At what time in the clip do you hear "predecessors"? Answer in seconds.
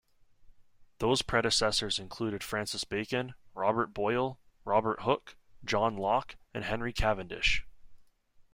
1.21-1.99